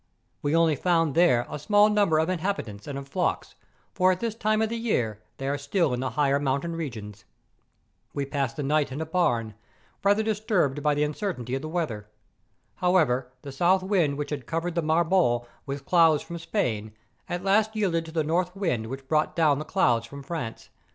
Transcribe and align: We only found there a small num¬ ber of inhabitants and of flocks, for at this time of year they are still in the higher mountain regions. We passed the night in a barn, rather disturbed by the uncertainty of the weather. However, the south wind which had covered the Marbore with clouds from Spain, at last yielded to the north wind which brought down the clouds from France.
We 0.41 0.55
only 0.55 0.75
found 0.75 1.13
there 1.13 1.45
a 1.47 1.59
small 1.59 1.87
num¬ 1.91 2.09
ber 2.09 2.17
of 2.17 2.27
inhabitants 2.27 2.87
and 2.87 2.97
of 2.97 3.07
flocks, 3.07 3.53
for 3.93 4.11
at 4.11 4.19
this 4.19 4.33
time 4.33 4.59
of 4.63 4.71
year 4.71 5.21
they 5.37 5.47
are 5.47 5.59
still 5.59 5.93
in 5.93 5.99
the 5.99 6.09
higher 6.17 6.39
mountain 6.39 6.75
regions. 6.75 7.23
We 8.11 8.25
passed 8.25 8.55
the 8.57 8.63
night 8.63 8.91
in 8.91 8.99
a 8.99 9.05
barn, 9.05 9.53
rather 10.03 10.23
disturbed 10.23 10.81
by 10.81 10.95
the 10.95 11.03
uncertainty 11.03 11.53
of 11.53 11.61
the 11.61 11.69
weather. 11.69 12.07
However, 12.77 13.31
the 13.43 13.51
south 13.51 13.83
wind 13.83 14.17
which 14.17 14.31
had 14.31 14.47
covered 14.47 14.73
the 14.73 14.81
Marbore 14.81 15.45
with 15.67 15.85
clouds 15.85 16.23
from 16.23 16.39
Spain, 16.39 16.93
at 17.29 17.43
last 17.43 17.75
yielded 17.75 18.05
to 18.05 18.11
the 18.11 18.23
north 18.23 18.55
wind 18.55 18.87
which 18.87 19.07
brought 19.07 19.35
down 19.35 19.59
the 19.59 19.65
clouds 19.65 20.07
from 20.07 20.23
France. 20.23 20.69